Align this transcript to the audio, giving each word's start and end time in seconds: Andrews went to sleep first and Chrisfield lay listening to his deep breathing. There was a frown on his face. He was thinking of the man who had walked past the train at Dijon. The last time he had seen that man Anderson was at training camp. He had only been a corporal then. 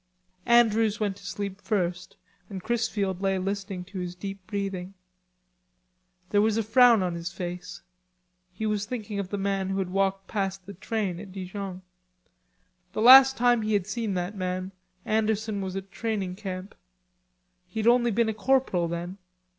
Andrews 0.47 0.99
went 0.99 1.15
to 1.17 1.25
sleep 1.27 1.61
first 1.61 2.17
and 2.49 2.63
Chrisfield 2.63 3.21
lay 3.21 3.37
listening 3.37 3.83
to 3.83 3.99
his 3.99 4.15
deep 4.15 4.39
breathing. 4.47 4.95
There 6.31 6.41
was 6.41 6.57
a 6.57 6.63
frown 6.63 7.03
on 7.03 7.13
his 7.13 7.31
face. 7.31 7.83
He 8.51 8.65
was 8.65 8.87
thinking 8.87 9.19
of 9.19 9.29
the 9.29 9.37
man 9.37 9.69
who 9.69 9.77
had 9.77 9.91
walked 9.91 10.27
past 10.27 10.65
the 10.65 10.73
train 10.73 11.19
at 11.19 11.31
Dijon. 11.31 11.83
The 12.93 13.01
last 13.03 13.37
time 13.37 13.61
he 13.61 13.73
had 13.73 13.85
seen 13.85 14.15
that 14.15 14.33
man 14.35 14.71
Anderson 15.05 15.61
was 15.61 15.75
at 15.75 15.91
training 15.91 16.35
camp. 16.35 16.73
He 17.67 17.79
had 17.79 17.85
only 17.87 18.09
been 18.09 18.27
a 18.27 18.33
corporal 18.33 18.87
then. 18.87 19.19